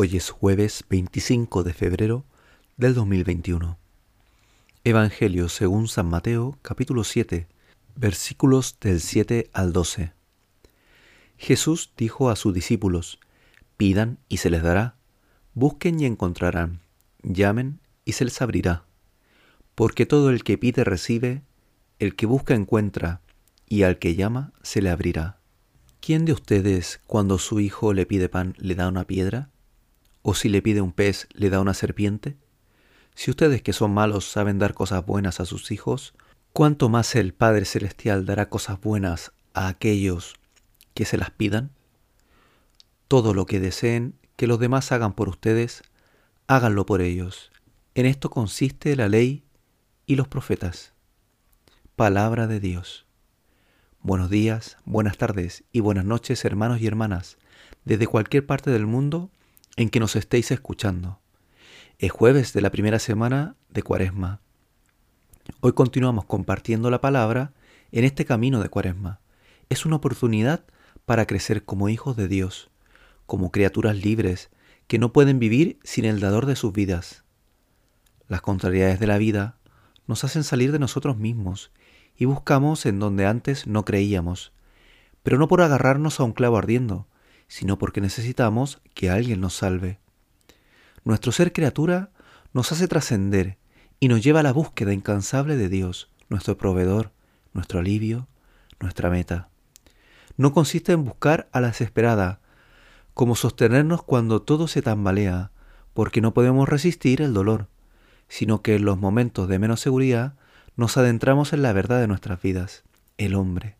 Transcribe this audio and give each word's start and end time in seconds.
Hoy 0.00 0.16
es 0.16 0.30
jueves 0.30 0.84
25 0.88 1.64
de 1.64 1.74
febrero 1.74 2.24
del 2.76 2.94
2021. 2.94 3.78
Evangelio 4.84 5.48
según 5.48 5.88
San 5.88 6.08
Mateo 6.08 6.56
capítulo 6.62 7.02
7 7.02 7.48
versículos 7.96 8.76
del 8.80 9.00
7 9.00 9.50
al 9.52 9.72
12. 9.72 10.12
Jesús 11.36 11.92
dijo 11.96 12.30
a 12.30 12.36
sus 12.36 12.54
discípulos, 12.54 13.18
pidan 13.76 14.20
y 14.28 14.36
se 14.36 14.50
les 14.50 14.62
dará, 14.62 14.94
busquen 15.54 15.98
y 15.98 16.04
encontrarán, 16.04 16.78
llamen 17.24 17.80
y 18.04 18.12
se 18.12 18.24
les 18.24 18.40
abrirá. 18.40 18.84
Porque 19.74 20.06
todo 20.06 20.30
el 20.30 20.44
que 20.44 20.58
pide 20.58 20.84
recibe, 20.84 21.42
el 21.98 22.14
que 22.14 22.26
busca 22.26 22.54
encuentra, 22.54 23.20
y 23.68 23.82
al 23.82 23.98
que 23.98 24.14
llama 24.14 24.52
se 24.62 24.80
le 24.80 24.90
abrirá. 24.90 25.40
¿Quién 26.00 26.24
de 26.24 26.34
ustedes 26.34 27.00
cuando 27.08 27.36
su 27.38 27.58
hijo 27.58 27.92
le 27.92 28.06
pide 28.06 28.28
pan 28.28 28.54
le 28.58 28.76
da 28.76 28.86
una 28.86 29.02
piedra? 29.02 29.50
¿O 30.30 30.34
si 30.34 30.50
le 30.50 30.60
pide 30.60 30.82
un 30.82 30.92
pez, 30.92 31.26
le 31.32 31.48
da 31.48 31.58
una 31.58 31.72
serpiente? 31.72 32.36
Si 33.14 33.30
ustedes 33.30 33.62
que 33.62 33.72
son 33.72 33.94
malos 33.94 34.30
saben 34.30 34.58
dar 34.58 34.74
cosas 34.74 35.06
buenas 35.06 35.40
a 35.40 35.46
sus 35.46 35.70
hijos, 35.70 36.12
¿cuánto 36.52 36.90
más 36.90 37.14
el 37.14 37.32
Padre 37.32 37.64
Celestial 37.64 38.26
dará 38.26 38.50
cosas 38.50 38.78
buenas 38.78 39.32
a 39.54 39.68
aquellos 39.68 40.34
que 40.92 41.06
se 41.06 41.16
las 41.16 41.30
pidan? 41.30 41.70
Todo 43.08 43.32
lo 43.32 43.46
que 43.46 43.58
deseen 43.58 44.16
que 44.36 44.46
los 44.46 44.58
demás 44.58 44.92
hagan 44.92 45.14
por 45.14 45.30
ustedes, 45.30 45.80
háganlo 46.46 46.84
por 46.84 47.00
ellos. 47.00 47.50
En 47.94 48.04
esto 48.04 48.28
consiste 48.28 48.96
la 48.96 49.08
ley 49.08 49.44
y 50.04 50.16
los 50.16 50.28
profetas. 50.28 50.92
Palabra 51.96 52.46
de 52.46 52.60
Dios. 52.60 53.06
Buenos 54.02 54.28
días, 54.28 54.76
buenas 54.84 55.16
tardes 55.16 55.64
y 55.72 55.80
buenas 55.80 56.04
noches 56.04 56.44
hermanos 56.44 56.82
y 56.82 56.86
hermanas, 56.86 57.38
desde 57.86 58.06
cualquier 58.06 58.44
parte 58.44 58.70
del 58.70 58.84
mundo 58.84 59.30
en 59.78 59.90
que 59.90 60.00
nos 60.00 60.16
estéis 60.16 60.50
escuchando. 60.50 61.20
Es 62.00 62.10
jueves 62.10 62.52
de 62.52 62.60
la 62.60 62.70
primera 62.70 62.98
semana 62.98 63.54
de 63.68 63.84
Cuaresma. 63.84 64.40
Hoy 65.60 65.72
continuamos 65.72 66.24
compartiendo 66.24 66.90
la 66.90 67.00
palabra 67.00 67.52
en 67.92 68.02
este 68.02 68.24
camino 68.24 68.60
de 68.60 68.68
Cuaresma. 68.70 69.20
Es 69.68 69.86
una 69.86 69.94
oportunidad 69.94 70.64
para 71.06 71.26
crecer 71.26 71.64
como 71.64 71.88
hijos 71.88 72.16
de 72.16 72.26
Dios, 72.26 72.70
como 73.26 73.52
criaturas 73.52 73.94
libres 73.94 74.50
que 74.88 74.98
no 74.98 75.12
pueden 75.12 75.38
vivir 75.38 75.78
sin 75.84 76.06
el 76.06 76.18
dador 76.18 76.46
de 76.46 76.56
sus 76.56 76.72
vidas. 76.72 77.22
Las 78.26 78.40
contrariedades 78.40 78.98
de 78.98 79.06
la 79.06 79.16
vida 79.16 79.58
nos 80.08 80.24
hacen 80.24 80.42
salir 80.42 80.72
de 80.72 80.80
nosotros 80.80 81.18
mismos 81.18 81.70
y 82.16 82.24
buscamos 82.24 82.84
en 82.84 82.98
donde 82.98 83.26
antes 83.26 83.68
no 83.68 83.84
creíamos, 83.84 84.52
pero 85.22 85.38
no 85.38 85.46
por 85.46 85.62
agarrarnos 85.62 86.18
a 86.18 86.24
un 86.24 86.32
clavo 86.32 86.58
ardiendo, 86.58 87.06
sino 87.48 87.78
porque 87.78 88.00
necesitamos 88.00 88.80
que 88.94 89.10
alguien 89.10 89.40
nos 89.40 89.54
salve. 89.54 89.98
Nuestro 91.04 91.32
ser 91.32 91.52
criatura 91.52 92.10
nos 92.52 92.70
hace 92.72 92.86
trascender 92.86 93.56
y 93.98 94.08
nos 94.08 94.22
lleva 94.22 94.40
a 94.40 94.44
la 94.44 94.52
búsqueda 94.52 94.92
incansable 94.92 95.56
de 95.56 95.68
Dios, 95.68 96.10
nuestro 96.28 96.56
proveedor, 96.56 97.10
nuestro 97.52 97.80
alivio, 97.80 98.28
nuestra 98.78 99.10
meta. 99.10 99.48
No 100.36 100.52
consiste 100.52 100.92
en 100.92 101.04
buscar 101.04 101.48
a 101.52 101.60
la 101.60 101.68
desesperada, 101.68 102.40
como 103.14 103.34
sostenernos 103.34 104.02
cuando 104.02 104.42
todo 104.42 104.68
se 104.68 104.82
tambalea, 104.82 105.50
porque 105.94 106.20
no 106.20 106.32
podemos 106.32 106.68
resistir 106.68 107.20
el 107.22 107.34
dolor, 107.34 107.66
sino 108.28 108.62
que 108.62 108.76
en 108.76 108.84
los 108.84 108.98
momentos 108.98 109.48
de 109.48 109.58
menos 109.58 109.80
seguridad 109.80 110.34
nos 110.76 110.96
adentramos 110.96 111.52
en 111.52 111.62
la 111.62 111.72
verdad 111.72 111.98
de 111.98 112.06
nuestras 112.06 112.40
vidas, 112.40 112.84
el 113.16 113.34
hombre, 113.34 113.76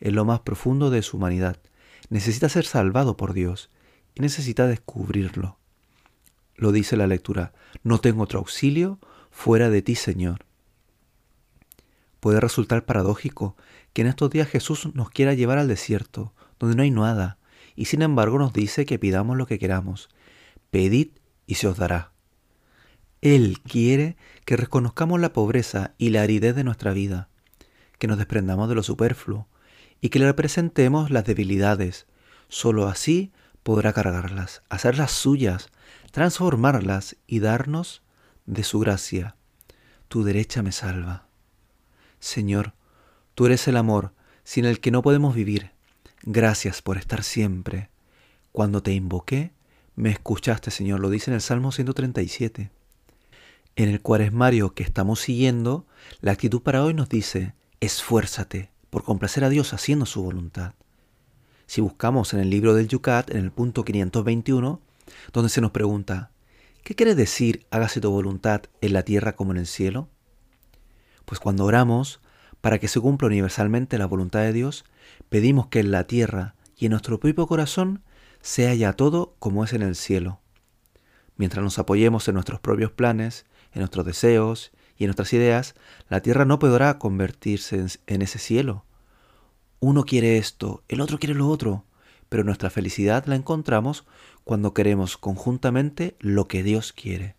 en 0.00 0.14
lo 0.14 0.24
más 0.24 0.40
profundo 0.40 0.88
de 0.88 1.02
su 1.02 1.18
humanidad, 1.18 1.58
necesita 2.10 2.48
ser 2.48 2.64
salvado 2.64 3.16
por 3.16 3.32
Dios 3.32 3.70
y 4.14 4.20
necesita 4.20 4.66
descubrirlo. 4.66 5.58
Lo 6.56 6.72
dice 6.72 6.96
la 6.96 7.06
lectura, 7.06 7.52
no 7.82 8.00
tengo 8.00 8.24
otro 8.24 8.40
auxilio 8.40 8.98
fuera 9.30 9.70
de 9.70 9.82
ti, 9.82 9.94
Señor. 9.94 10.44
Puede 12.20 12.40
resultar 12.40 12.84
paradójico 12.84 13.56
que 13.92 14.02
en 14.02 14.08
estos 14.08 14.30
días 14.30 14.48
Jesús 14.48 14.92
nos 14.94 15.10
quiera 15.10 15.34
llevar 15.34 15.58
al 15.58 15.68
desierto, 15.68 16.32
donde 16.58 16.74
no 16.74 16.82
hay 16.82 16.90
nada, 16.90 17.38
y 17.76 17.84
sin 17.84 18.02
embargo 18.02 18.38
nos 18.38 18.52
dice 18.52 18.86
que 18.86 18.98
pidamos 18.98 19.36
lo 19.36 19.46
que 19.46 19.58
queramos. 19.58 20.08
Pedid 20.70 21.10
y 21.46 21.54
se 21.54 21.68
os 21.68 21.76
dará. 21.76 22.12
Él 23.20 23.60
quiere 23.62 24.16
que 24.44 24.56
reconozcamos 24.56 25.20
la 25.20 25.32
pobreza 25.32 25.94
y 25.98 26.10
la 26.10 26.22
aridez 26.22 26.54
de 26.54 26.64
nuestra 26.64 26.92
vida, 26.92 27.28
que 27.98 28.06
nos 28.06 28.18
desprendamos 28.18 28.68
de 28.68 28.74
lo 28.74 28.82
superfluo, 28.82 29.48
y 30.00 30.10
que 30.10 30.18
le 30.18 30.26
representemos 30.26 31.10
las 31.10 31.24
debilidades. 31.24 32.06
Solo 32.48 32.88
así 32.88 33.32
podrá 33.62 33.92
cargarlas, 33.92 34.62
hacerlas 34.68 35.12
suyas, 35.12 35.68
transformarlas 36.12 37.16
y 37.26 37.40
darnos 37.40 38.02
de 38.46 38.64
su 38.64 38.78
gracia. 38.78 39.36
Tu 40.08 40.24
derecha 40.24 40.62
me 40.62 40.72
salva. 40.72 41.26
Señor, 42.18 42.72
tú 43.34 43.46
eres 43.46 43.68
el 43.68 43.76
amor 43.76 44.12
sin 44.44 44.64
el 44.64 44.80
que 44.80 44.90
no 44.90 45.02
podemos 45.02 45.34
vivir. 45.34 45.72
Gracias 46.22 46.82
por 46.82 46.96
estar 46.96 47.22
siempre. 47.22 47.90
Cuando 48.52 48.82
te 48.82 48.92
invoqué, 48.92 49.52
me 49.94 50.10
escuchaste, 50.10 50.70
Señor, 50.70 51.00
lo 51.00 51.10
dice 51.10 51.30
en 51.30 51.34
el 51.34 51.40
Salmo 51.40 51.72
137. 51.72 52.70
En 53.76 53.88
el 53.88 54.00
cuaresmario 54.00 54.74
que 54.74 54.82
estamos 54.82 55.20
siguiendo, 55.20 55.86
la 56.20 56.32
actitud 56.32 56.62
para 56.62 56.82
hoy 56.82 56.94
nos 56.94 57.08
dice, 57.08 57.54
esfuérzate, 57.80 58.70
por 58.90 59.04
complacer 59.04 59.44
a 59.44 59.48
Dios 59.48 59.72
haciendo 59.72 60.06
su 60.06 60.22
voluntad. 60.22 60.74
Si 61.66 61.80
buscamos 61.80 62.32
en 62.32 62.40
el 62.40 62.50
libro 62.50 62.74
del 62.74 62.88
Yucat, 62.88 63.30
en 63.30 63.38
el 63.38 63.50
punto 63.50 63.84
521, 63.84 64.80
donde 65.32 65.48
se 65.50 65.60
nos 65.60 65.70
pregunta, 65.70 66.30
¿qué 66.82 66.94
quiere 66.94 67.14
decir 67.14 67.66
hágase 67.70 68.00
tu 68.00 68.10
voluntad 68.10 68.62
en 68.80 68.92
la 68.92 69.02
tierra 69.02 69.36
como 69.36 69.52
en 69.52 69.58
el 69.58 69.66
cielo? 69.66 70.08
Pues 71.24 71.40
cuando 71.40 71.64
oramos, 71.64 72.20
para 72.60 72.78
que 72.78 72.88
se 72.88 73.00
cumpla 73.00 73.28
universalmente 73.28 73.98
la 73.98 74.06
voluntad 74.06 74.40
de 74.40 74.52
Dios, 74.52 74.84
pedimos 75.28 75.66
que 75.66 75.80
en 75.80 75.90
la 75.90 76.04
tierra 76.04 76.54
y 76.76 76.86
en 76.86 76.92
nuestro 76.92 77.20
propio 77.20 77.46
corazón 77.46 78.02
sea 78.40 78.74
ya 78.74 78.94
todo 78.94 79.34
como 79.38 79.64
es 79.64 79.72
en 79.72 79.82
el 79.82 79.94
cielo. 79.94 80.40
Mientras 81.36 81.62
nos 81.62 81.78
apoyemos 81.78 82.26
en 82.28 82.34
nuestros 82.34 82.60
propios 82.60 82.92
planes, 82.92 83.46
en 83.72 83.80
nuestros 83.80 84.06
deseos 84.06 84.72
y 84.98 85.04
en 85.04 85.08
nuestras 85.08 85.32
ideas, 85.32 85.74
la 86.08 86.20
tierra 86.20 86.44
no 86.44 86.58
podrá 86.58 86.98
convertirse 86.98 87.86
en, 88.06 88.22
ese 88.22 88.38
cielo. 88.38 88.84
Uno 89.78 90.04
quiere 90.04 90.38
esto, 90.38 90.82
el 90.88 91.00
otro 91.00 91.18
quiere 91.18 91.36
lo 91.36 91.48
otro, 91.48 91.84
pero 92.28 92.42
nuestra 92.42 92.68
felicidad 92.68 93.24
la 93.26 93.36
encontramos 93.36 94.04
cuando 94.42 94.74
queremos 94.74 95.16
conjuntamente 95.16 96.16
lo 96.18 96.48
que 96.48 96.64
Dios 96.64 96.92
quiere. 96.92 97.36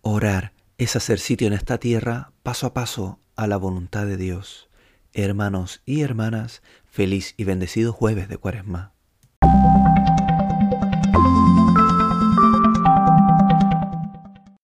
Orar 0.00 0.52
es 0.78 0.94
hacer 0.94 1.18
sitio 1.18 1.48
en 1.48 1.54
esta 1.54 1.78
tierra 1.78 2.30
paso 2.44 2.68
a 2.68 2.74
paso 2.74 3.18
a 3.34 3.48
la 3.48 3.56
voluntad 3.56 4.06
de 4.06 4.16
Dios. 4.16 4.68
Hermanos 5.12 5.82
y 5.86 6.02
hermanas, 6.02 6.62
feliz 6.88 7.34
y 7.36 7.44
bendecido 7.44 7.92
jueves 7.92 8.28
de 8.28 8.36
Cuaresma. 8.36 8.95